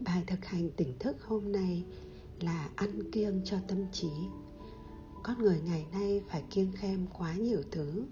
[0.00, 1.84] Bài thực hành tỉnh thức hôm nay
[2.40, 4.10] là ăn kiêng cho tâm trí.
[5.22, 8.04] Con người ngày nay phải kiêng khem quá nhiều thứ.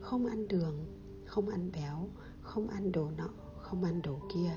[0.00, 0.86] Không ăn đường,
[1.24, 2.08] không ăn béo,
[2.40, 3.28] không ăn đồ nọ,
[3.60, 4.50] không ăn đồ kia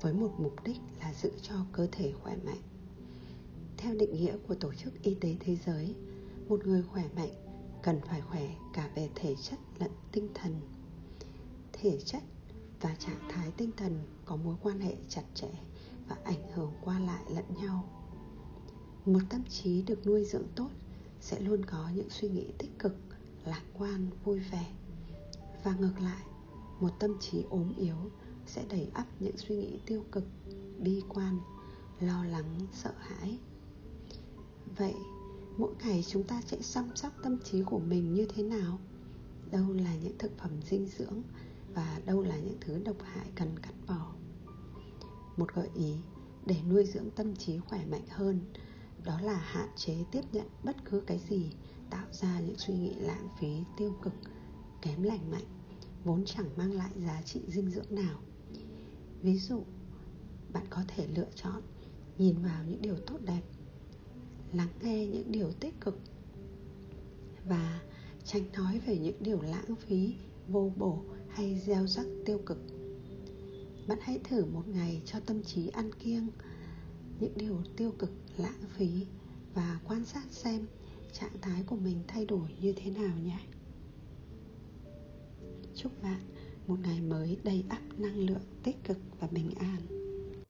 [0.00, 2.62] với một mục đích là giữ cho cơ thể khỏe mạnh.
[3.76, 5.94] Theo định nghĩa của Tổ chức Y tế Thế giới,
[6.48, 7.32] một người khỏe mạnh
[7.82, 10.60] cần phải khỏe cả về thể chất lẫn tinh thần.
[11.72, 12.22] Thể chất
[12.80, 15.48] và trạng thái tinh thần có mối quan hệ chặt chẽ
[16.12, 17.88] và ảnh hưởng qua lại lẫn nhau.
[19.06, 20.68] Một tâm trí được nuôi dưỡng tốt
[21.20, 22.96] sẽ luôn có những suy nghĩ tích cực,
[23.44, 24.72] lạc quan, vui vẻ.
[25.64, 26.22] Và ngược lại,
[26.80, 27.96] một tâm trí ốm yếu
[28.46, 30.24] sẽ đầy ắp những suy nghĩ tiêu cực,
[30.78, 31.38] bi quan,
[32.00, 33.38] lo lắng, sợ hãi.
[34.76, 34.94] Vậy,
[35.56, 38.78] mỗi ngày chúng ta sẽ chăm sóc tâm trí của mình như thế nào?
[39.50, 41.22] Đâu là những thực phẩm dinh dưỡng
[41.74, 44.12] và đâu là những thứ độc hại cần cắt bỏ?
[45.36, 45.96] Một gợi ý
[46.46, 48.40] để nuôi dưỡng tâm trí khỏe mạnh hơn,
[49.04, 51.52] đó là hạn chế tiếp nhận bất cứ cái gì
[51.90, 54.12] tạo ra những suy nghĩ lãng phí tiêu cực,
[54.82, 55.44] kém lành mạnh,
[56.04, 58.20] vốn chẳng mang lại giá trị dinh dưỡng nào.
[59.22, 59.62] Ví dụ,
[60.52, 61.62] bạn có thể lựa chọn
[62.18, 63.42] nhìn vào những điều tốt đẹp,
[64.52, 65.98] lắng nghe những điều tích cực
[67.48, 67.80] và
[68.24, 70.14] tránh nói về những điều lãng phí,
[70.48, 72.58] vô bổ hay gieo rắc tiêu cực
[73.86, 76.28] bạn hãy thử một ngày cho tâm trí ăn kiêng.
[77.20, 79.06] Những điều tiêu cực, lãng phí
[79.54, 80.66] và quan sát xem
[81.12, 83.38] trạng thái của mình thay đổi như thế nào nhé.
[85.74, 86.20] Chúc bạn
[86.66, 90.01] một ngày mới đầy ắp năng lượng tích cực và bình an.